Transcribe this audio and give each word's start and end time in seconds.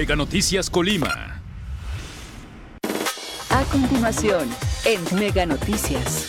Mega 0.00 0.16
Noticias 0.16 0.70
Colima. 0.70 1.42
A 3.50 3.62
continuación, 3.70 4.48
en 4.86 5.18
Mega 5.18 5.44
Noticias. 5.44 6.24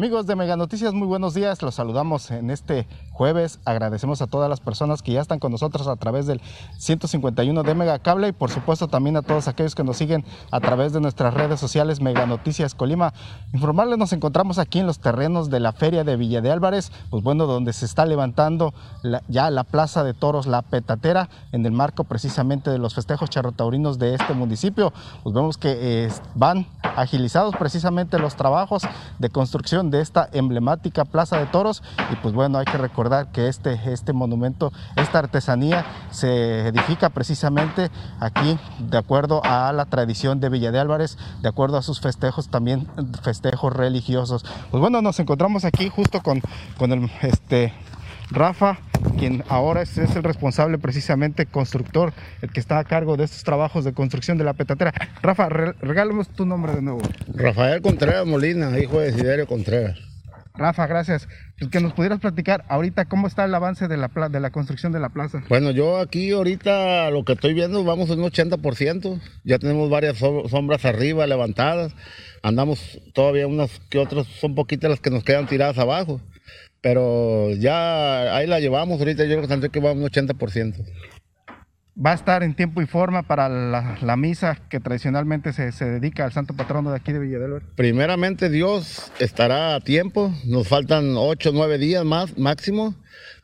Amigos 0.00 0.24
de 0.26 0.34
Mega 0.34 0.56
Noticias, 0.56 0.94
muy 0.94 1.06
buenos 1.06 1.34
días. 1.34 1.60
Los 1.60 1.74
saludamos 1.74 2.30
en 2.30 2.50
este 2.50 2.88
jueves. 3.12 3.60
Agradecemos 3.66 4.22
a 4.22 4.26
todas 4.26 4.48
las 4.48 4.58
personas 4.58 5.02
que 5.02 5.12
ya 5.12 5.20
están 5.20 5.40
con 5.40 5.52
nosotros 5.52 5.86
a 5.88 5.96
través 5.96 6.26
del 6.26 6.40
151 6.78 7.62
de 7.62 7.74
Mega 7.74 7.98
Cable 7.98 8.28
y 8.28 8.32
por 8.32 8.50
supuesto 8.50 8.88
también 8.88 9.18
a 9.18 9.20
todos 9.20 9.46
aquellos 9.46 9.74
que 9.74 9.84
nos 9.84 9.98
siguen 9.98 10.24
a 10.50 10.58
través 10.58 10.94
de 10.94 11.02
nuestras 11.02 11.34
redes 11.34 11.60
sociales 11.60 12.00
Mega 12.00 12.24
Noticias 12.24 12.74
Colima. 12.74 13.12
Informarles, 13.52 13.98
nos 13.98 14.14
encontramos 14.14 14.58
aquí 14.58 14.78
en 14.78 14.86
los 14.86 15.00
terrenos 15.00 15.50
de 15.50 15.60
la 15.60 15.72
Feria 15.72 16.02
de 16.02 16.16
Villa 16.16 16.40
de 16.40 16.50
Álvarez, 16.50 16.92
pues 17.10 17.22
bueno, 17.22 17.44
donde 17.44 17.74
se 17.74 17.84
está 17.84 18.06
levantando 18.06 18.72
ya 19.28 19.50
la 19.50 19.64
Plaza 19.64 20.02
de 20.02 20.14
Toros 20.14 20.46
La 20.46 20.62
Petatera 20.62 21.28
en 21.52 21.66
el 21.66 21.72
marco 21.72 22.04
precisamente 22.04 22.70
de 22.70 22.78
los 22.78 22.94
festejos 22.94 23.28
charrotaurinos 23.28 23.98
de 23.98 24.14
este 24.14 24.32
municipio. 24.32 24.94
Pues 25.22 25.34
vemos 25.34 25.58
que 25.58 25.76
eh, 25.78 26.08
van 26.34 26.66
agilizados 26.96 27.54
precisamente 27.54 28.18
los 28.18 28.34
trabajos 28.34 28.84
de 29.18 29.28
construcción 29.28 29.89
de 29.90 30.00
esta 30.00 30.28
emblemática 30.32 31.04
Plaza 31.04 31.38
de 31.38 31.46
Toros 31.46 31.82
y 32.12 32.16
pues 32.16 32.34
bueno, 32.34 32.58
hay 32.58 32.64
que 32.64 32.78
recordar 32.78 33.32
que 33.32 33.48
este, 33.48 33.78
este 33.92 34.12
monumento, 34.12 34.72
esta 34.96 35.18
artesanía 35.18 35.84
se 36.10 36.68
edifica 36.68 37.10
precisamente 37.10 37.90
aquí 38.20 38.58
de 38.78 38.98
acuerdo 38.98 39.40
a 39.44 39.72
la 39.72 39.86
tradición 39.86 40.40
de 40.40 40.48
Villa 40.48 40.72
de 40.72 40.78
Álvarez, 40.78 41.18
de 41.42 41.48
acuerdo 41.48 41.76
a 41.76 41.82
sus 41.82 42.00
festejos 42.00 42.48
también, 42.48 42.88
festejos 43.22 43.72
religiosos. 43.72 44.44
Pues 44.70 44.80
bueno, 44.80 45.02
nos 45.02 45.18
encontramos 45.20 45.64
aquí 45.64 45.88
justo 45.88 46.20
con, 46.22 46.40
con 46.78 46.92
el 46.92 47.10
este, 47.22 47.72
Rafa, 48.30 48.78
quien 49.18 49.44
ahora 49.48 49.82
es, 49.82 49.96
el 49.98 50.22
responsable 50.22 50.78
precisamente 50.78 51.46
constructor, 51.46 52.12
el 52.42 52.50
que 52.50 52.60
está 52.60 52.78
a 52.78 52.84
cargo 52.84 53.16
de 53.16 53.24
estos 53.24 53.44
trabajos 53.44 53.84
de 53.84 53.92
construcción 53.92 54.38
de 54.38 54.44
la 54.44 54.54
petatera. 54.54 54.92
Rafa, 55.22 55.48
regálanos 55.48 56.28
tu 56.28 56.46
nombre 56.46 56.72
de 56.74 56.82
nuevo. 56.82 57.00
Rafael 57.34 57.82
Contreras 57.82 58.26
Molina, 58.26 58.78
hijo 58.78 59.00
de 59.00 59.12
Siderio 59.12 59.46
Contreras. 59.46 60.10
Rafa, 60.54 60.86
gracias. 60.86 61.28
Que 61.70 61.80
nos 61.80 61.92
pudieras 61.92 62.20
platicar 62.20 62.64
ahorita 62.68 63.06
cómo 63.06 63.26
está 63.26 63.44
el 63.44 63.54
avance 63.54 63.88
de 63.88 63.96
la, 63.96 64.08
de 64.08 64.40
la 64.40 64.50
construcción 64.50 64.92
de 64.92 65.00
la 65.00 65.08
plaza. 65.08 65.42
Bueno, 65.48 65.70
yo 65.70 65.98
aquí 65.98 66.32
ahorita 66.32 67.10
lo 67.10 67.24
que 67.24 67.32
estoy 67.32 67.54
viendo, 67.54 67.82
vamos 67.84 68.10
en 68.10 68.20
un 68.20 68.30
80%. 68.30 69.20
Ya 69.44 69.58
tenemos 69.58 69.88
varias 69.88 70.18
sombras 70.18 70.84
arriba 70.84 71.26
levantadas. 71.26 71.94
Andamos 72.42 73.00
todavía 73.14 73.46
unas 73.46 73.70
que 73.88 73.98
otras, 73.98 74.26
son 74.26 74.54
poquitas 74.54 74.90
las 74.90 75.00
que 75.00 75.10
nos 75.10 75.24
quedan 75.24 75.46
tiradas 75.46 75.78
abajo. 75.78 76.20
Pero 76.80 77.50
ya 77.52 78.34
ahí 78.36 78.46
la 78.46 78.60
llevamos, 78.60 78.98
ahorita 78.98 79.24
yo 79.24 79.42
creo 79.42 79.70
que 79.70 79.80
va 79.80 79.92
un 79.92 80.02
80%. 80.02 80.84
Va 82.02 82.12
a 82.12 82.14
estar 82.14 82.42
en 82.42 82.54
tiempo 82.54 82.80
y 82.80 82.86
forma 82.86 83.24
para 83.24 83.48
la, 83.48 84.16
misa 84.16 84.56
que 84.70 84.80
tradicionalmente 84.80 85.52
se, 85.52 85.84
dedica 85.84 86.24
al 86.24 86.32
santo 86.32 86.54
patrono 86.54 86.90
de 86.90 86.96
aquí 86.96 87.12
de 87.12 87.18
Villadelver. 87.18 87.62
Primeramente 87.74 88.48
Dios 88.48 89.12
estará 89.18 89.74
a 89.74 89.80
tiempo, 89.80 90.32
nos 90.46 90.66
faltan 90.68 91.14
8 91.16 91.50
o 91.50 91.52
9 91.52 91.76
días 91.76 92.04
más 92.04 92.38
máximo, 92.38 92.94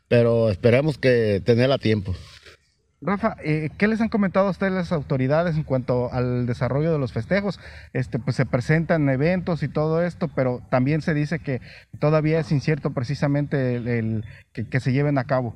pero 0.07 0.49
esperemos 0.49 0.97
que 0.97 1.41
tener 1.45 1.71
a 1.71 1.77
tiempo. 1.77 2.15
Rafa, 2.99 3.35
eh, 3.43 3.69
¿qué 3.77 3.87
les 3.87 4.01
han 4.01 4.09
comentado 4.09 4.47
a 4.47 4.51
ustedes 4.51 4.73
las 4.73 4.91
autoridades 4.91 5.55
en 5.55 5.63
cuanto 5.63 6.11
al 6.11 6.47
desarrollo 6.47 6.91
de 6.91 6.97
los 6.97 7.13
festejos? 7.13 7.59
Este, 7.93 8.17
pues 8.17 8.35
se 8.35 8.47
presentan 8.47 9.07
eventos 9.09 9.61
y 9.61 9.67
todo 9.67 10.01
esto, 10.01 10.29
pero 10.35 10.63
también 10.71 11.03
se 11.03 11.13
dice 11.13 11.37
que 11.37 11.61
todavía 11.99 12.39
es 12.39 12.51
incierto 12.51 12.93
precisamente 12.93 13.75
el, 13.75 14.25
que, 14.51 14.79
se 14.79 14.91
lleven 14.93 15.19
a 15.19 15.25
cabo. 15.25 15.53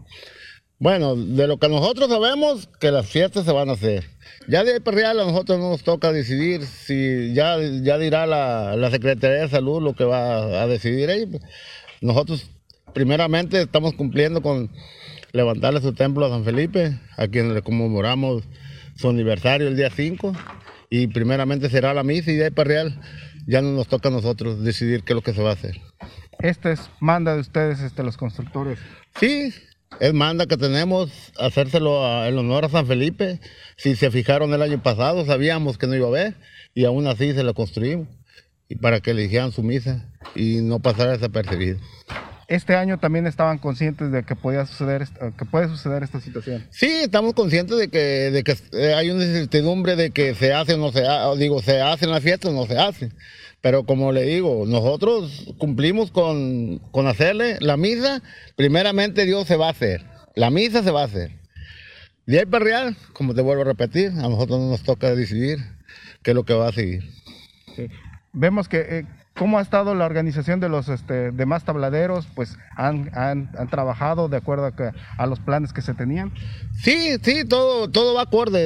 Bueno, 0.78 1.16
de 1.16 1.48
lo 1.48 1.58
que 1.58 1.68
nosotros 1.68 2.10
sabemos, 2.10 2.70
que 2.80 2.92
las 2.92 3.08
fiestas 3.08 3.46
se 3.46 3.52
van 3.52 3.70
a 3.70 3.74
hacer. 3.74 4.04
Ya 4.48 4.64
de 4.64 4.80
real 4.80 5.20
a 5.20 5.26
nosotros 5.26 5.58
no 5.58 5.70
nos 5.70 5.84
toca 5.84 6.12
decidir 6.12 6.64
si 6.66 7.34
ya, 7.34 7.58
ya 7.60 7.98
dirá 7.98 8.28
la, 8.28 8.76
la 8.76 8.92
Secretaría 8.92 9.42
de 9.42 9.50
Salud 9.50 9.82
lo 9.82 9.96
que 9.96 10.04
va 10.04 10.62
a 10.62 10.68
decidir 10.68 11.10
ahí. 11.10 11.28
Nosotros 12.02 12.52
primeramente 12.94 13.62
estamos 13.62 13.94
cumpliendo 13.94 14.42
con 14.42 14.70
levantarle 15.34 15.82
su 15.82 15.94
templo 15.94 16.26
a 16.26 16.30
San 16.30 16.44
Felipe, 16.44 17.00
a 17.18 17.28
quien 17.28 17.54
le 17.54 17.62
conmemoramos 17.62 18.44
su 18.96 19.10
aniversario 19.10 19.68
el 19.68 19.76
día 19.76 19.90
5. 19.90 20.34
Y 20.90 21.08
primeramente 21.08 21.70
será 21.70 21.94
la 21.94 22.04
misa 22.04 22.32
y 22.32 22.36
de 22.36 22.46
ahí 22.46 22.52
para 22.52 22.68
real 22.68 23.02
ya 23.48 23.62
no 23.62 23.72
nos 23.72 23.88
toca 23.88 24.10
a 24.10 24.12
nosotros 24.12 24.64
decidir 24.64 25.04
qué 25.04 25.14
es 25.14 25.16
lo 25.16 25.22
que 25.22 25.34
se 25.34 25.42
va 25.42 25.52
a 25.52 25.54
hacer. 25.54 25.80
¿Este 26.40 26.74
es 26.74 26.90
manda 27.00 27.34
de 27.34 27.42
ustedes, 27.42 27.80
este, 27.80 28.04
los 28.04 28.18
constructores? 28.18 28.80
Sí, 29.20 29.54
es 30.00 30.14
manda 30.14 30.48
que 30.48 30.58
tenemos 30.58 31.32
hacérselo 31.40 32.26
en 32.26 32.38
honor 32.38 32.66
a 32.66 32.70
San 32.70 32.88
Felipe. 32.88 33.40
Si 33.78 33.96
se 33.96 34.12
fijaron 34.12 34.54
el 34.54 34.62
año 34.62 34.82
pasado, 34.84 35.26
sabíamos 35.26 35.78
que 35.78 35.88
no 35.88 35.96
iba 35.96 36.08
a 36.08 36.10
haber 36.10 36.36
y 36.74 36.86
aún 36.86 37.08
así 37.08 37.34
se 37.34 37.44
lo 37.44 37.54
construimos 37.54 38.08
y 38.68 38.76
para 38.76 39.02
que 39.02 39.12
eligieran 39.12 39.52
su 39.52 39.64
misa 39.64 40.10
y 40.34 40.62
no 40.62 40.80
pasara 40.80 41.12
desapercibido 41.12 41.80
este 42.48 42.76
año 42.76 43.00
también 43.00 43.28
estaban 43.28 43.58
conscientes 43.58 44.12
de 44.12 44.24
que 44.24 44.36
podía 44.36 44.66
suceder 44.66 45.08
que 45.38 45.46
puede 45.46 45.68
suceder 45.68 46.04
esta 46.04 46.20
situación. 46.20 46.66
Sí, 46.70 46.88
estamos 46.88 47.34
conscientes 47.34 47.78
de 47.78 47.88
que, 47.88 48.32
de 48.32 48.44
que 48.44 48.58
eh, 48.74 48.94
hay 48.94 49.10
una 49.10 49.24
incertidumbre 49.24 49.96
de 49.96 50.12
que 50.12 50.36
se 50.36 50.54
hace 50.54 50.74
o 50.74 50.78
no 50.78 50.92
se 50.92 51.06
hace, 51.08 51.40
digo, 51.40 51.62
se 51.62 51.82
hace 51.82 52.06
en 52.06 52.12
la 52.12 52.22
fiesta 52.22 52.50
o 52.50 52.52
no 52.52 52.66
se 52.66 52.78
hace. 52.78 53.12
Pero 53.62 53.86
como 53.86 54.12
le 54.12 54.24
digo, 54.24 54.66
nosotros 54.66 55.54
cumplimos 55.58 56.12
con, 56.12 56.80
con 56.92 57.08
hacerle 57.08 57.58
la 57.60 57.78
misa, 57.78 58.22
primeramente 58.56 59.26
Dios 59.26 59.48
se 59.48 59.56
va 59.56 59.68
a 59.68 59.72
hacer. 59.72 60.04
La 60.36 60.50
misa 60.50 60.84
se 60.84 60.92
va 60.92 61.02
a 61.02 61.06
hacer. 61.06 61.32
De 62.26 62.40
ahí 62.40 62.46
para 62.46 62.66
real, 62.66 62.98
como 63.14 63.34
te 63.34 63.42
vuelvo 63.42 63.62
a 63.62 63.66
repetir, 63.66 64.10
a 64.10 64.30
nosotros 64.30 64.60
no 64.60 64.70
nos 64.70 64.84
toca 64.84 65.14
decidir 65.16 65.60
qué 66.24 66.32
es 66.32 66.36
lo 66.36 66.44
que 66.44 66.54
va 66.54 66.70
a 66.70 66.72
seguir. 66.72 67.04
Vemos 68.34 68.68
que 68.68 68.80
eh, 68.80 69.06
¿Cómo 69.42 69.58
ha 69.58 69.64
estado 69.64 69.96
la 69.96 70.06
organización 70.06 70.60
de 70.60 70.70
los 70.70 70.88
este, 70.88 71.32
demás 71.32 71.66
tabladeros? 71.66 72.28
Pues 72.36 72.60
han, 72.76 73.10
han, 73.16 73.50
trabajado 73.72 74.30
de 74.30 74.38
acuerdo 74.38 74.72
a, 75.18 75.26
los 75.26 75.40
planes 75.40 75.74
que 75.74 75.82
se 75.82 75.96
tenían. 75.96 76.32
Sí, 76.80 77.16
sí, 77.24 77.44
todo, 77.46 77.90
todo 77.90 78.14
va 78.14 78.22
acorde 78.22 78.64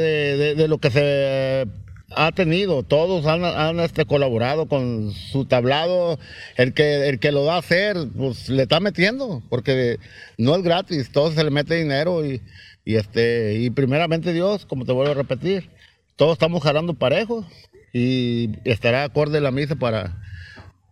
de, 0.54 0.68
lo 0.68 0.80
que 0.80 0.92
se 0.92 1.66
ha 2.14 2.32
tenido. 2.34 2.84
Todos 2.84 3.26
han, 3.26 3.80
este, 3.80 4.04
colaborado 4.04 4.68
con 4.68 5.14
su 5.14 5.46
tablado. 5.46 6.20
El 6.58 6.74
que, 6.74 7.08
el 7.08 7.20
que 7.20 7.32
lo 7.32 7.46
va 7.46 7.56
a 7.56 7.60
hacer, 7.60 7.96
pues 8.14 8.50
le 8.50 8.64
está 8.64 8.82
metiendo, 8.82 9.42
porque 9.50 9.98
no 10.38 10.58
es 10.58 10.62
gratis, 10.62 11.10
todo 11.10 11.32
se 11.32 11.42
le 11.46 11.52
mete 11.52 11.76
dinero 11.76 12.26
y, 12.26 12.42
y, 12.84 12.98
este, 12.98 13.54
y 13.60 13.70
primeramente 13.70 14.34
Dios, 14.34 14.66
como 14.66 14.84
te 14.84 14.92
vuelvo 14.92 15.14
a 15.14 15.16
repetir, 15.16 15.70
todos 16.18 16.34
estamos 16.34 16.62
jalando 16.62 16.96
parejos 16.96 17.46
y 17.94 18.50
estará 18.66 19.06
acorde 19.06 19.40
la 19.40 19.52
misa 19.52 19.76
para 19.76 20.18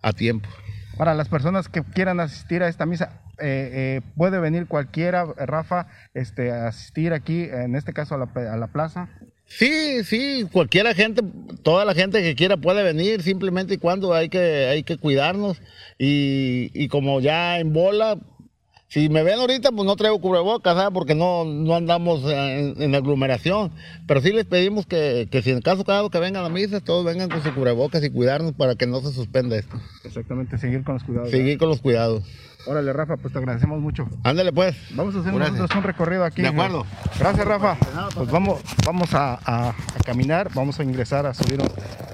a 0.04 0.14
tiempo. 0.14 0.48
Para 0.98 1.16
las 1.16 1.28
personas 1.28 1.70
que 1.70 1.82
quieran 1.82 2.20
asistir 2.20 2.62
a 2.62 2.68
esta 2.68 2.86
misa, 2.86 3.22
eh, 3.40 3.72
eh, 3.74 4.02
puede 4.16 4.40
venir 4.40 4.68
cualquiera, 4.68 5.26
Rafa, 5.26 5.88
este, 6.14 6.52
asistir 6.52 7.14
aquí, 7.14 7.48
en 7.52 7.76
este 7.76 7.94
caso 7.94 8.14
a 8.14 8.20
la, 8.20 8.54
a 8.54 8.58
la 8.58 8.68
plaza. 8.68 9.10
Sí, 9.46 10.04
sí, 10.04 10.48
cualquiera 10.52 10.94
gente, 10.94 11.22
toda 11.64 11.86
la 11.86 11.94
gente 11.94 12.22
que 12.22 12.36
quiera 12.36 12.58
puede 12.58 12.84
venir, 12.84 13.22
simplemente 13.24 13.74
y 13.74 13.78
cuando 13.78 14.14
hay 14.14 14.30
que, 14.30 14.68
hay 14.68 14.84
que 14.84 14.98
cuidarnos. 14.98 15.62
Y, 15.98 16.72
y 16.74 16.88
como 16.88 17.20
ya 17.20 17.60
en 17.60 17.74
bola, 17.74 18.18
si 18.94 19.10
me 19.10 19.24
ven 19.24 19.40
ahorita, 19.40 19.72
pues 19.72 19.88
no 19.88 19.96
traigo 19.96 20.22
cubrebocas, 20.22 20.76
¿sabes? 20.76 20.92
Porque 20.94 21.16
no, 21.16 21.46
no 21.46 21.76
andamos 21.76 22.22
en, 22.28 22.94
aglomeración. 22.94 23.72
Pero 24.06 24.22
sí 24.22 24.32
les 24.32 24.46
pedimos 24.46 24.86
que, 24.86 25.28
que 25.32 25.42
si 25.42 25.50
en 25.50 25.62
caso 25.62 25.84
cada 25.84 26.08
que 26.12 26.20
vengan 26.20 26.42
a 26.42 26.48
la 26.48 26.54
misa, 26.54 26.80
todos 26.80 27.04
vengan 27.04 27.28
con 27.28 27.42
su 27.42 27.52
cubrebocas 27.56 28.04
y 28.04 28.12
cuidarnos 28.12 28.54
para 28.54 28.76
que 28.76 28.86
no 28.86 29.02
se 29.02 29.12
suspenda 29.12 29.58
esto. 29.58 29.82
Exactamente, 30.04 30.60
seguir 30.60 30.84
con 30.84 30.94
los 30.94 31.04
cuidados. 31.04 31.32
Seguir 31.32 31.58
con 31.58 31.70
los 31.70 31.82
cuidados. 31.82 32.24
Órale, 32.68 32.94
Rafa, 32.94 33.18
pues 33.18 33.34
te 33.34 33.40
agradecemos 33.40 33.82
mucho. 33.82 34.08
Ándale, 34.24 34.54
pues. 34.54 34.76
Vamos 34.92 35.16
a 35.16 35.22
hacer 35.22 35.34
nosotros 35.34 35.72
un 35.76 35.84
recorrido 35.84 36.24
aquí. 36.24 36.44
De 36.44 36.50
acuerdo. 36.50 36.86
Gracias, 37.18 37.48
Rafa. 37.48 37.76
Pues 38.14 38.30
vamos, 38.30 38.62
vamos 38.86 39.10
a, 39.14 39.74
caminar, 40.06 40.52
vamos 40.54 40.80
a 40.80 40.84
ingresar, 40.84 41.26
a 41.26 41.34
subir 41.34 41.60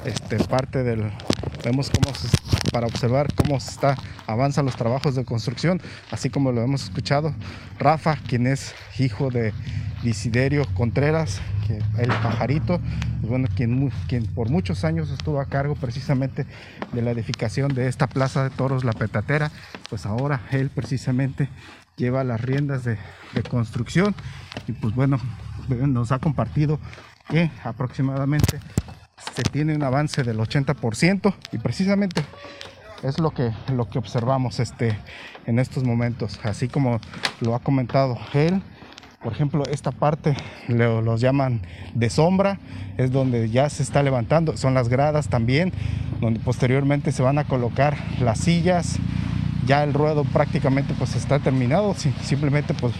este, 0.05 0.37
parte 0.45 0.81
del... 0.83 1.11
Vemos 1.63 1.89
cómo 1.89 2.15
se 2.15 2.27
para 2.71 2.87
observar 2.87 3.33
cómo 3.33 3.57
está, 3.57 3.97
avanzan 4.27 4.65
los 4.65 4.75
trabajos 4.75 5.15
de 5.15 5.25
construcción, 5.25 5.81
así 6.11 6.29
como 6.29 6.51
lo 6.51 6.61
hemos 6.61 6.83
escuchado. 6.83 7.33
Rafa, 7.79 8.17
quien 8.27 8.47
es 8.47 8.73
hijo 8.97 9.29
de 9.29 9.53
Disiderio 10.03 10.65
Contreras, 10.75 11.41
que 11.67 11.81
el 12.01 12.07
pajarito, 12.07 12.79
bueno, 13.21 13.47
quien, 13.55 13.91
quien 14.07 14.25
por 14.27 14.49
muchos 14.49 14.85
años 14.85 15.09
estuvo 15.09 15.39
a 15.39 15.45
cargo 15.45 15.75
precisamente 15.75 16.45
de 16.93 17.01
la 17.01 17.11
edificación 17.11 17.73
de 17.73 17.87
esta 17.87 18.07
plaza 18.07 18.43
de 18.43 18.49
toros, 18.49 18.83
la 18.83 18.93
petatera, 18.93 19.51
pues 19.89 20.05
ahora 20.05 20.41
él 20.51 20.69
precisamente 20.69 21.49
lleva 21.97 22.23
las 22.23 22.39
riendas 22.39 22.83
de, 22.85 22.97
de 23.33 23.43
construcción 23.43 24.15
y 24.67 24.71
pues 24.71 24.95
bueno, 24.95 25.19
nos 25.67 26.11
ha 26.11 26.19
compartido 26.19 26.79
que 27.27 27.51
aproximadamente 27.63 28.59
se 29.35 29.43
tiene 29.43 29.75
un 29.75 29.83
avance 29.83 30.23
del 30.23 30.37
80% 30.37 31.33
y 31.51 31.57
precisamente 31.57 32.23
es 33.03 33.19
lo 33.19 33.31
que, 33.31 33.51
lo 33.73 33.89
que 33.89 33.99
observamos 33.99 34.59
este, 34.59 34.97
en 35.45 35.59
estos 35.59 35.83
momentos, 35.83 36.39
así 36.43 36.67
como 36.67 36.99
lo 37.41 37.55
ha 37.55 37.59
comentado 37.59 38.17
él. 38.33 38.61
Por 39.23 39.33
ejemplo, 39.33 39.63
esta 39.69 39.91
parte 39.91 40.35
lo, 40.67 41.01
los 41.01 41.19
llaman 41.19 41.61
de 41.93 42.09
sombra, 42.09 42.59
es 42.97 43.11
donde 43.11 43.49
ya 43.49 43.69
se 43.69 43.83
está 43.83 44.01
levantando, 44.01 44.55
son 44.55 44.73
las 44.73 44.87
gradas 44.87 45.27
también, 45.27 45.73
donde 46.21 46.39
posteriormente 46.39 47.11
se 47.11 47.21
van 47.21 47.37
a 47.37 47.43
colocar 47.43 47.97
las 48.21 48.39
sillas. 48.39 48.97
Ya 49.65 49.83
el 49.83 49.93
ruedo 49.93 50.23
prácticamente 50.23 50.93
pues 50.97 51.15
está 51.15 51.39
terminado, 51.39 51.93
simplemente 51.93 52.73
pues 52.73 52.93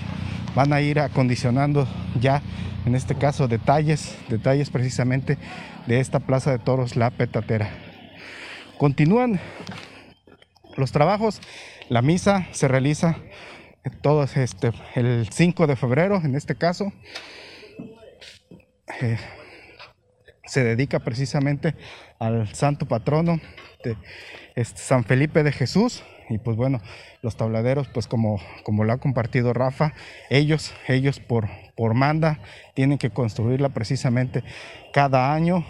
van 0.56 0.74
a 0.74 0.82
ir 0.82 1.00
acondicionando 1.00 1.88
ya 2.20 2.42
en 2.86 2.96
este 2.96 3.16
caso 3.16 3.48
detalles, 3.48 4.16
detalles 4.30 4.70
precisamente 4.70 5.38
de 5.86 6.00
esta 6.00 6.20
plaza 6.20 6.52
de 6.52 6.60
toros 6.60 6.96
La 6.96 7.12
Petatera. 7.12 7.70
Continúan 8.78 9.40
los 10.78 10.92
trabajos, 10.92 11.42
la 11.90 12.02
misa 12.02 12.48
se 12.52 12.68
realiza 12.68 13.18
este, 14.36 14.72
el 14.96 15.28
5 15.30 15.68
de 15.68 15.76
febrero, 15.76 16.22
en 16.24 16.36
este 16.36 16.56
caso, 16.56 16.92
eh, 19.02 19.18
se 20.46 20.64
dedica 20.64 21.00
precisamente 21.00 21.76
al 22.18 22.54
santo 22.56 22.88
patrono 22.88 23.40
de 23.84 23.98
este, 24.56 24.80
San 24.80 25.04
Felipe 25.04 25.44
de 25.44 25.52
Jesús. 25.52 26.04
Y 26.30 26.38
pues 26.38 26.56
bueno, 26.56 26.80
los 27.22 27.36
tabladeros, 27.36 27.88
pues 27.88 28.08
como, 28.08 28.40
como 28.64 28.84
lo 28.84 28.94
ha 28.94 28.98
compartido 28.98 29.54
Rafa, 29.54 29.94
ellos, 30.30 30.74
ellos 30.88 31.20
por, 31.20 31.50
por 31.76 31.96
manda 31.96 32.40
tienen 32.76 32.98
que 32.98 33.10
construirla 33.10 33.70
precisamente 33.70 34.44
cada 34.94 35.34
año 35.34 35.66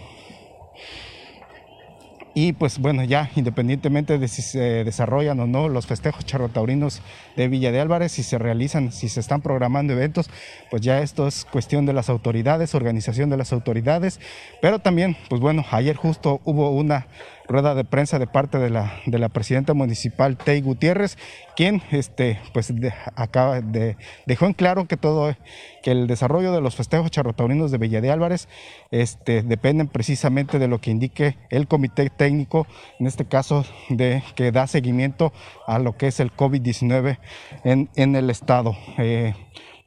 y 2.33 2.53
pues 2.53 2.79
bueno, 2.79 3.03
ya 3.03 3.29
independientemente 3.35 4.17
de 4.17 4.27
si 4.27 4.41
se 4.41 4.83
desarrollan 4.83 5.39
o 5.39 5.47
no 5.47 5.67
los 5.67 5.87
festejos 5.87 6.25
charrotaurinos 6.25 7.01
de 7.35 7.47
Villa 7.47 7.71
de 7.71 7.79
Álvarez, 7.79 8.11
si 8.11 8.23
se 8.23 8.37
realizan, 8.37 8.91
si 8.91 9.09
se 9.09 9.19
están 9.19 9.41
programando 9.41 9.93
eventos, 9.93 10.29
pues 10.69 10.81
ya 10.81 11.01
esto 11.01 11.27
es 11.27 11.43
cuestión 11.43 11.85
de 11.85 11.93
las 11.93 12.09
autoridades, 12.09 12.75
organización 12.75 13.29
de 13.29 13.37
las 13.37 13.51
autoridades. 13.51 14.19
Pero 14.61 14.79
también, 14.79 15.17
pues 15.27 15.41
bueno, 15.41 15.65
ayer 15.71 15.95
justo 15.95 16.39
hubo 16.45 16.69
una 16.69 17.07
rueda 17.49 17.73
de 17.73 17.83
prensa 17.83 18.19
de 18.19 18.27
parte 18.27 18.59
de 18.59 18.69
la, 18.69 18.93
de 19.05 19.19
la 19.19 19.27
presidenta 19.27 19.73
municipal 19.73 20.37
Tei 20.37 20.61
Gutiérrez, 20.61 21.17
quien 21.55 21.81
este, 21.91 22.39
pues 22.53 22.71
acaba 23.15 23.59
de, 23.59 23.97
dejó 24.25 24.45
en 24.45 24.53
claro 24.53 24.87
que 24.87 24.95
todo 24.95 25.35
que 25.81 25.91
el 25.91 26.07
desarrollo 26.07 26.53
de 26.53 26.61
los 26.61 26.75
festejos 26.75 27.09
charrotaurinos 27.11 27.71
de 27.71 27.77
Villa 27.79 28.01
de 28.01 28.11
Álvarez 28.11 28.47
este, 28.91 29.41
dependen 29.41 29.87
precisamente 29.87 30.59
de 30.59 30.67
lo 30.67 30.79
que 30.79 30.91
indique 30.91 31.37
el 31.49 31.67
comité 31.67 32.09
técnico, 32.09 32.67
en 32.99 33.07
este 33.07 33.25
caso 33.25 33.65
de 33.89 34.23
que 34.35 34.51
da 34.51 34.67
seguimiento 34.67 35.33
a 35.65 35.79
lo 35.79 35.97
que 35.97 36.07
es 36.07 36.19
el 36.19 36.31
COVID-19 36.35 37.17
en, 37.63 37.89
en, 37.95 38.15
el 38.15 38.29
estado. 38.29 38.77
Eh, 38.97 39.33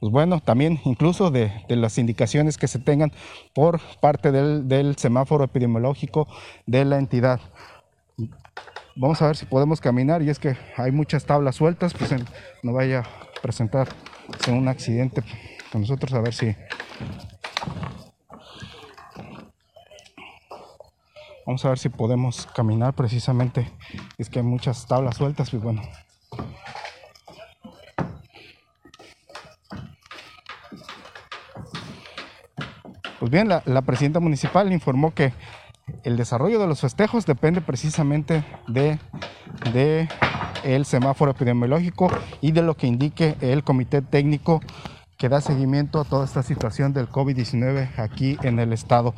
pues 0.03 0.11
bueno, 0.11 0.41
también 0.41 0.81
incluso 0.83 1.31
de, 1.31 1.63
las 1.69 1.97
indicaciones 1.97 2.57
que 2.57 2.67
se 2.67 2.77
tengan 2.77 3.13
por 3.53 3.79
parte 4.01 4.33
del, 4.33 4.97
semáforo 4.97 5.45
epidemiológico 5.45 6.27
de 6.65 6.83
la 6.83 6.97
entidad. 6.97 7.39
Vamos 8.97 9.21
a 9.21 9.27
ver 9.27 9.37
si 9.37 9.45
podemos 9.45 9.79
caminar 9.79 10.21
y 10.21 10.29
es 10.29 10.39
que 10.39 10.57
hay 10.75 10.91
muchas 10.91 11.23
tablas 11.23 11.55
sueltas, 11.55 11.93
pues 11.93 12.13
no 12.63 12.73
vaya 12.73 12.99
a 12.99 13.41
presentar 13.41 13.87
un 14.49 14.67
accidente 14.67 15.23
con 15.71 15.79
nosotros, 15.79 16.11
a 16.11 16.19
ver 16.19 16.33
si... 16.33 16.53
Vamos 21.45 21.63
a 21.63 21.69
ver 21.69 21.79
si 21.79 21.87
podemos 21.87 22.45
caminar 22.47 22.93
precisamente, 22.93 23.71
es 24.17 24.29
que 24.29 24.39
hay 24.39 24.45
muchas 24.45 24.85
tablas 24.85 25.15
sueltas 25.15 25.47
y 25.47 25.51
pues 25.51 25.63
bueno, 25.63 25.81
bien, 33.33 33.49
la, 33.49 33.81
presidenta 33.81 34.19
municipal 34.19 34.71
informó 34.71 35.13
que 35.13 35.33
el 36.03 36.15
desarrollo 36.15 36.59
de 36.59 36.67
los 36.67 36.79
festejos 36.79 37.25
depende 37.25 37.59
precisamente 37.59 38.45
de, 38.67 38.99
de, 39.73 40.07
el 40.63 40.85
semáforo 40.85 41.31
epidemiológico 41.31 42.09
y 42.39 42.51
de 42.51 42.61
lo 42.61 42.77
que 42.77 42.87
indique 42.87 43.35
el 43.41 43.63
comité 43.63 44.01
técnico 44.01 44.61
que 45.17 45.29
da 45.29 45.41
seguimiento 45.41 45.99
a 45.99 46.05
toda 46.05 46.25
esta 46.25 46.43
situación 46.43 46.93
del 46.93 47.09
COVID-19 47.09 47.99
aquí 47.99 48.37
en 48.43 48.59
el 48.59 48.71
estado. 48.71 49.13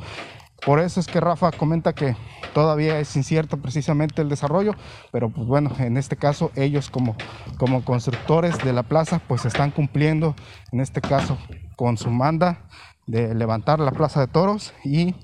Por 0.64 0.80
eso 0.80 0.98
es 0.98 1.06
que 1.06 1.20
Rafa 1.20 1.52
comenta 1.52 1.92
que 1.92 2.16
todavía 2.54 2.98
es 2.98 3.14
incierto 3.16 3.58
precisamente 3.58 4.22
el 4.22 4.28
desarrollo, 4.28 4.74
pero 5.12 5.28
pues 5.28 5.46
bueno, 5.46 5.70
en 5.78 5.96
este 5.96 6.16
caso 6.16 6.50
ellos 6.56 6.90
como, 6.90 7.16
como 7.58 7.84
constructores 7.84 8.58
de 8.64 8.72
la 8.72 8.82
plaza 8.82 9.20
pues 9.28 9.44
están 9.44 9.70
cumpliendo 9.70 10.34
en 10.72 10.80
este 10.80 11.00
caso 11.00 11.38
con 11.76 11.98
su 11.98 12.10
manda 12.10 12.62
de 13.06 13.34
levantar 13.34 13.80
la 13.80 13.92
Plaza 13.92 14.20
de 14.20 14.28
Toros 14.28 14.74
y 14.84 15.14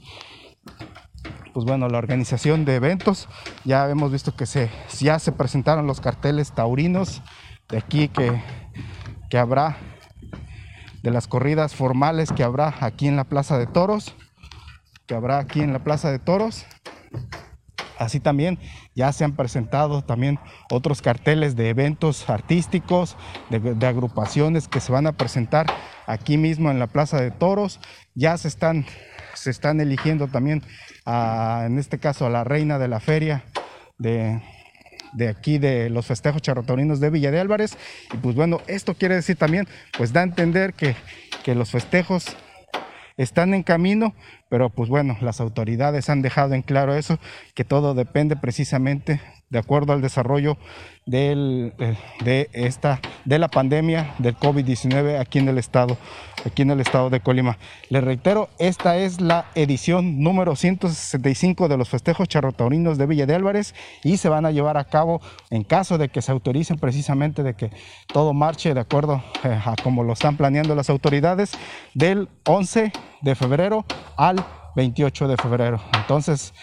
pues 1.52 1.66
bueno, 1.66 1.88
la 1.88 1.98
organización 1.98 2.64
de 2.64 2.76
eventos. 2.76 3.28
Ya 3.64 3.88
hemos 3.90 4.10
visto 4.10 4.34
que 4.34 4.46
se, 4.46 4.70
ya 4.98 5.18
se 5.18 5.32
presentaron 5.32 5.86
los 5.86 6.00
carteles 6.00 6.52
taurinos 6.52 7.22
de 7.68 7.78
aquí 7.78 8.08
que, 8.08 8.42
que 9.30 9.38
habrá, 9.38 9.76
de 11.02 11.10
las 11.10 11.26
corridas 11.26 11.74
formales 11.74 12.32
que 12.32 12.44
habrá 12.44 12.74
aquí 12.80 13.08
en 13.08 13.16
la 13.16 13.24
Plaza 13.24 13.58
de 13.58 13.66
Toros, 13.66 14.14
que 15.06 15.14
habrá 15.14 15.38
aquí 15.38 15.60
en 15.60 15.72
la 15.72 15.80
Plaza 15.80 16.10
de 16.10 16.18
Toros. 16.18 16.64
Así 18.02 18.18
también 18.18 18.58
ya 18.94 19.12
se 19.12 19.24
han 19.24 19.36
presentado 19.36 20.02
también 20.02 20.38
otros 20.70 21.02
carteles 21.02 21.54
de 21.54 21.68
eventos 21.68 22.28
artísticos, 22.28 23.16
de, 23.48 23.86
agrupaciones 23.86 24.66
que 24.66 24.80
se 24.80 24.90
van 24.90 25.06
a 25.06 25.12
presentar 25.12 25.66
aquí 26.06 26.36
mismo 26.36 26.70
en 26.70 26.78
la 26.78 26.88
Plaza 26.88 27.20
de 27.20 27.30
Toros. 27.30 27.78
Ya 28.14 28.36
se 28.36 28.48
están, 28.48 28.86
se 29.34 29.50
están 29.50 29.80
eligiendo 29.80 30.26
también, 30.26 30.62
en 31.06 31.78
este 31.78 31.98
caso, 31.98 32.26
a 32.26 32.30
la 32.30 32.42
reina 32.42 32.78
de 32.78 32.88
la 32.88 32.98
feria 32.98 33.44
de, 33.98 34.42
de 35.12 35.28
aquí 35.28 35.58
de 35.58 35.88
los 35.88 36.06
festejos 36.06 36.42
charrotaurinos 36.42 36.98
de 36.98 37.10
Villa 37.10 37.30
de 37.30 37.38
Álvarez. 37.38 37.78
Y 38.12 38.16
pues 38.16 38.34
bueno, 38.34 38.60
esto 38.66 38.94
quiere 38.94 39.14
decir 39.14 39.36
también, 39.36 39.68
pues 39.96 40.12
da 40.12 40.22
a 40.22 40.24
entender 40.24 40.74
que, 40.74 40.96
que 41.44 41.54
los 41.54 41.70
festejos 41.70 42.36
están 43.16 43.54
en 43.54 43.62
camino, 43.62 44.14
pero 44.48 44.70
pues 44.70 44.88
bueno, 44.88 45.16
las 45.20 45.40
autoridades 45.40 46.08
han 46.08 46.22
dejado 46.22 46.54
en 46.54 46.62
claro 46.62 46.94
eso, 46.94 47.18
que 47.54 47.64
todo 47.64 47.94
depende 47.94 48.36
precisamente 48.36 49.20
de 49.52 49.58
acuerdo 49.58 49.92
al 49.92 50.00
desarrollo 50.00 50.56
eh, 51.10 51.96
de, 52.24 52.48
esta, 52.54 53.00
de 53.26 53.38
la 53.38 53.48
pandemia 53.48 54.14
del 54.18 54.34
COVID-19 54.36 55.20
aquí 55.20 55.40
en 55.40 55.48
el 55.48 55.58
estado, 55.58 55.98
aquí 56.46 56.62
en 56.62 56.70
el 56.70 56.80
estado 56.80 57.10
de 57.10 57.20
Colima. 57.20 57.58
Les 57.90 58.02
reitero, 58.02 58.48
esta 58.58 58.96
es 58.96 59.20
la 59.20 59.44
edición 59.54 60.22
número 60.22 60.56
165 60.56 61.68
de 61.68 61.76
los 61.76 61.90
festejos 61.90 62.28
charrotaurinos 62.28 62.96
de 62.96 63.06
Villa 63.06 63.26
de 63.26 63.34
Álvarez 63.34 63.74
y 64.02 64.16
se 64.16 64.30
van 64.30 64.46
a 64.46 64.52
llevar 64.52 64.78
a 64.78 64.84
cabo 64.84 65.20
en 65.50 65.64
caso 65.64 65.98
de 65.98 66.08
que 66.08 66.22
se 66.22 66.32
autoricen 66.32 66.78
precisamente 66.78 67.42
de 67.42 67.52
que 67.54 67.70
todo 68.06 68.32
marche 68.32 68.72
de 68.72 68.80
acuerdo 68.80 69.22
eh, 69.44 69.60
a 69.64 69.76
como 69.82 70.04
lo 70.04 70.14
están 70.14 70.38
planeando 70.38 70.74
las 70.74 70.88
autoridades 70.88 71.52
del 71.92 72.30
11 72.46 72.90
de 73.20 73.34
febrero 73.34 73.84
al 74.16 74.42
28 74.76 75.28
de 75.28 75.36
febrero. 75.36 75.80
Entonces, 75.94 76.54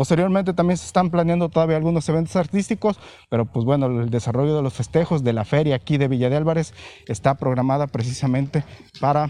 Posteriormente 0.00 0.54
también 0.54 0.78
se 0.78 0.86
están 0.86 1.10
planeando 1.10 1.50
todavía 1.50 1.76
algunos 1.76 2.08
eventos 2.08 2.34
artísticos, 2.34 2.98
pero 3.28 3.44
pues 3.44 3.66
bueno, 3.66 3.84
el 4.00 4.08
desarrollo 4.08 4.56
de 4.56 4.62
los 4.62 4.72
festejos 4.72 5.22
de 5.22 5.34
la 5.34 5.44
feria 5.44 5.76
aquí 5.76 5.98
de 5.98 6.08
Villa 6.08 6.30
de 6.30 6.36
Álvarez 6.36 6.72
está 7.06 7.34
programada 7.34 7.86
precisamente 7.86 8.64
para, 8.98 9.28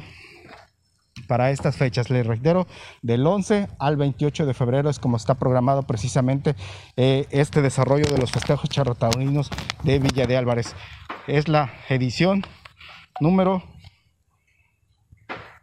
para 1.26 1.50
estas 1.50 1.74
fechas. 1.74 2.08
Les 2.08 2.24
reitero, 2.24 2.68
del 3.02 3.26
11 3.26 3.66
al 3.80 3.96
28 3.96 4.46
de 4.46 4.54
febrero 4.54 4.88
es 4.90 5.00
como 5.00 5.16
está 5.16 5.34
programado 5.34 5.82
precisamente 5.82 6.54
eh, 6.96 7.26
este 7.32 7.62
desarrollo 7.62 8.04
de 8.08 8.18
los 8.18 8.30
festejos 8.30 8.70
charrotaurinos 8.70 9.50
de 9.82 9.98
Villa 9.98 10.28
de 10.28 10.36
Álvarez. 10.36 10.76
Es 11.26 11.48
la 11.48 11.72
edición 11.88 12.44
número 13.18 13.64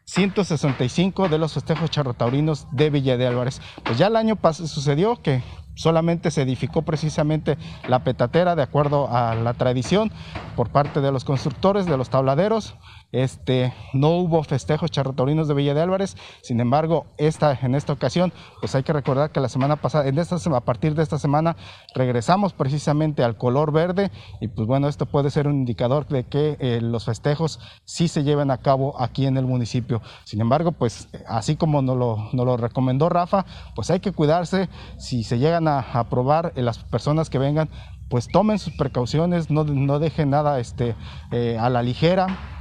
165 0.08 1.28
de 1.28 1.38
los 1.38 1.54
festejos 1.54 1.92
charrotaurinos 1.92 2.66
de 2.72 2.90
Villa 2.90 3.18
de 3.18 3.28
Álvarez. 3.28 3.62
Pues 3.84 3.98
ya 3.98 4.08
el 4.08 4.16
año 4.16 4.38
pasado 4.38 4.68
sucedió 4.70 5.22
que 5.22 5.44
solamente 5.76 6.32
se 6.32 6.42
edificó 6.42 6.84
precisamente 6.84 7.58
la 7.88 8.04
petatera 8.04 8.56
de 8.56 8.64
acuerdo 8.64 9.10
a 9.12 9.36
la 9.36 9.54
tradición 9.54 10.12
por 10.56 10.70
parte 10.70 11.02
de 11.02 11.12
los 11.12 11.26
constructores, 11.26 11.86
de 11.86 11.98
los 11.98 12.10
tabladeros. 12.10 12.76
Este, 13.12 13.74
no 13.94 14.10
hubo 14.10 14.44
festejos 14.44 14.92
charrotaurinos 14.92 15.48
de 15.48 15.54
Villa 15.54 15.74
de 15.74 15.82
Álvarez. 15.82 16.18
Sin 16.42 16.60
embargo, 16.60 17.06
esta, 17.18 17.58
en 17.62 17.76
esta 17.76 17.94
ocasión, 17.94 18.34
pues 18.60 18.76
hay 18.76 18.84
que 18.84 18.94
recordar 18.94 19.32
que 19.32 19.40
la 19.40 19.50
semana 19.50 19.78
pasada, 19.78 20.10
a 20.10 20.62
partir 20.62 20.96
de 20.96 21.04
esta 21.04 21.18
semana, 21.18 21.56
regresamos 21.96 22.54
precisamente 22.54 23.24
al 23.24 23.38
color 23.38 23.72
verde 23.72 24.12
y 24.42 24.48
pues 24.50 24.68
bueno, 24.68 24.88
esto 24.88 25.06
puede 25.06 25.32
ser 25.32 25.48
un 25.48 25.56
indicador 25.56 26.08
de 26.08 26.26
que 26.26 26.58
eh, 26.60 26.80
los 26.82 27.06
festejos 27.06 27.60
sí 27.86 28.08
se 28.08 28.24
lleven 28.24 28.52
a 28.52 28.58
cabo 28.58 29.00
aquí 29.02 29.26
en 29.26 29.38
el 29.38 29.46
municipio. 29.46 30.02
Sin 30.26 30.42
embargo, 30.42 30.72
pues 30.72 31.10
así 31.28 31.56
como 31.56 31.82
nos 31.82 31.98
lo, 31.98 32.30
lo 32.34 32.58
recomendó 32.58 33.10
Rafa, 33.10 33.46
pues 33.76 33.90
hay 33.90 34.00
que 34.00 34.12
cuidarse. 34.12 34.70
Si 34.98 35.24
se 35.24 35.40
llegan 35.40 35.68
a 35.68 35.80
aprobar 35.80 36.54
eh, 36.56 36.62
las 36.62 36.80
personas 36.80 37.30
que 37.30 37.40
vengan, 37.40 37.70
pues 38.10 38.28
tomen 38.28 38.58
sus 38.60 38.74
precauciones, 38.74 39.50
no, 39.50 39.64
no 39.64 40.00
dejen 40.00 40.30
nada 40.30 40.60
este, 40.60 40.96
eh, 41.32 41.58
a 41.60 41.70
la 41.70 41.82
ligera 41.82 42.57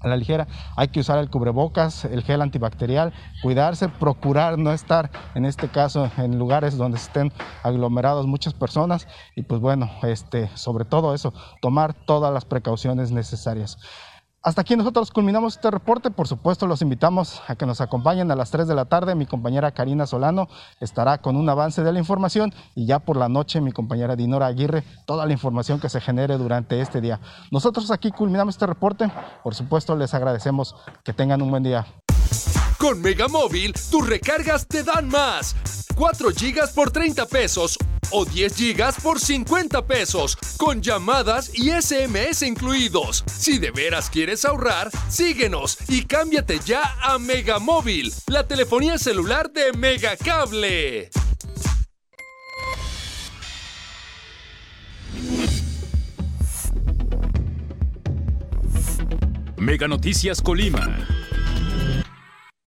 a 0.00 0.08
la 0.08 0.16
ligera. 0.16 0.46
Hay 0.76 0.88
que 0.88 1.00
usar 1.00 1.18
el 1.18 1.30
cubrebocas, 1.30 2.04
el 2.04 2.22
gel 2.22 2.42
antibacterial, 2.42 3.12
cuidarse, 3.42 3.88
procurar 3.88 4.58
no 4.58 4.72
estar, 4.72 5.10
en 5.34 5.44
este 5.44 5.68
caso, 5.68 6.10
en 6.16 6.38
lugares 6.38 6.76
donde 6.76 6.98
estén 6.98 7.32
aglomerados 7.62 8.26
muchas 8.26 8.54
personas 8.54 9.06
y 9.36 9.42
pues 9.42 9.60
bueno, 9.60 9.90
este, 10.02 10.48
sobre 10.56 10.84
todo 10.84 11.14
eso, 11.14 11.32
tomar 11.60 11.94
todas 11.94 12.32
las 12.32 12.44
precauciones 12.44 13.12
necesarias. 13.12 13.78
Hasta 14.42 14.62
aquí 14.62 14.74
nosotros 14.74 15.10
culminamos 15.10 15.56
este 15.56 15.70
reporte. 15.70 16.10
Por 16.10 16.26
supuesto, 16.26 16.66
los 16.66 16.80
invitamos 16.80 17.42
a 17.46 17.56
que 17.56 17.66
nos 17.66 17.82
acompañen 17.82 18.30
a 18.30 18.36
las 18.36 18.50
3 18.50 18.66
de 18.66 18.74
la 18.74 18.86
tarde. 18.86 19.14
Mi 19.14 19.26
compañera 19.26 19.70
Karina 19.72 20.06
Solano 20.06 20.48
estará 20.80 21.18
con 21.18 21.36
un 21.36 21.46
avance 21.50 21.82
de 21.82 21.92
la 21.92 21.98
información 21.98 22.54
y 22.74 22.86
ya 22.86 23.00
por 23.00 23.18
la 23.18 23.28
noche 23.28 23.60
mi 23.60 23.70
compañera 23.70 24.16
Dinora 24.16 24.46
Aguirre, 24.46 24.82
toda 25.04 25.26
la 25.26 25.32
información 25.34 25.78
que 25.78 25.90
se 25.90 26.00
genere 26.00 26.38
durante 26.38 26.80
este 26.80 27.02
día. 27.02 27.20
Nosotros 27.50 27.90
aquí 27.90 28.12
culminamos 28.12 28.54
este 28.54 28.66
reporte. 28.66 29.12
Por 29.44 29.54
supuesto, 29.54 29.94
les 29.94 30.14
agradecemos 30.14 30.74
que 31.04 31.12
tengan 31.12 31.42
un 31.42 31.50
buen 31.50 31.62
día. 31.62 31.84
Con 32.80 33.02
Megamóvil, 33.02 33.74
tus 33.90 34.08
recargas 34.08 34.66
te 34.66 34.82
dan 34.82 35.06
más. 35.06 35.54
4 35.96 36.30
GB 36.30 36.72
por 36.74 36.90
30 36.90 37.26
pesos 37.26 37.76
o 38.10 38.24
10 38.24 38.56
GB 38.56 39.02
por 39.02 39.20
50 39.20 39.86
pesos, 39.86 40.38
con 40.56 40.80
llamadas 40.80 41.50
y 41.54 41.68
SMS 41.72 42.40
incluidos. 42.42 43.22
Si 43.30 43.58
de 43.58 43.70
veras 43.70 44.08
quieres 44.08 44.46
ahorrar, 44.46 44.90
síguenos 45.10 45.76
y 45.88 46.06
cámbiate 46.06 46.58
ya 46.64 46.96
a 47.02 47.18
Megamóvil, 47.18 48.14
la 48.28 48.48
telefonía 48.48 48.96
celular 48.96 49.52
de 49.52 49.74
Megacable. 49.74 51.10
Mega 59.58 59.86
Noticias 59.86 60.40
Colima. 60.40 61.19